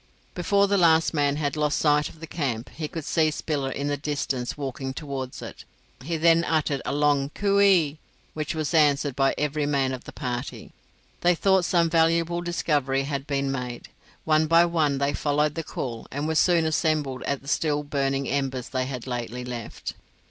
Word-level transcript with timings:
Before 0.33 0.67
the 0.67 0.79
last 0.79 1.13
man 1.13 1.35
had 1.35 1.55
lost 1.55 1.77
sight 1.77 2.09
of 2.09 2.19
the 2.21 2.25
camp, 2.25 2.69
he 2.69 2.87
could 2.87 3.05
see 3.05 3.29
Spiller 3.29 3.69
in 3.69 3.85
the 3.85 3.95
distance 3.97 4.57
walking 4.57 4.95
towards 4.95 5.43
it. 5.43 5.63
He 6.03 6.17
then 6.17 6.43
uttered 6.43 6.81
a 6.87 6.91
long 6.91 7.29
coo 7.35 7.59
ee, 7.59 7.99
which 8.33 8.55
was 8.55 8.73
answered 8.73 9.15
by 9.15 9.35
every 9.37 9.67
man 9.67 9.93
of 9.93 10.05
the 10.05 10.11
party. 10.11 10.73
They 11.19 11.35
thought 11.35 11.65
some 11.65 11.87
valuable 11.87 12.41
discovery 12.41 13.03
had 13.03 13.27
been 13.27 13.51
made. 13.51 13.89
One 14.25 14.47
by 14.47 14.65
one 14.65 14.97
they 14.97 15.13
followed 15.13 15.53
the 15.53 15.61
call 15.61 16.07
and 16.09 16.27
were 16.27 16.33
soon 16.33 16.65
assembled 16.65 17.21
at 17.27 17.43
the 17.43 17.47
still 17.47 17.83
burning 17.83 18.27
embers 18.27 18.69
they 18.69 18.87
had 18.87 19.05
lately 19.05 19.45
left. 19.45 19.93